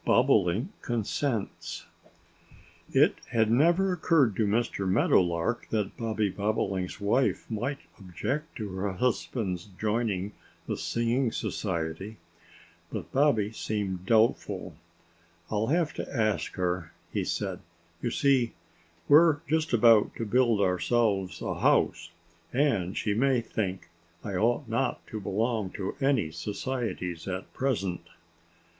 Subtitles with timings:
[0.03, 1.85] BOBOLINK CONSENTS
[2.91, 4.89] IT had never occurred to Mr.
[4.89, 10.31] Meadowlark that Bobby Bobolink's wife might object to her husband's joining
[10.65, 12.17] the Singing Society.
[12.91, 14.75] But Bobby seemed doubtful.
[15.51, 17.59] "I'll have to ask her," he said.
[18.01, 18.53] "You see,
[19.07, 22.09] we're just about to build ourselves a house.
[22.51, 23.87] And she may think
[24.23, 28.01] I ought not to belong to any societies at present."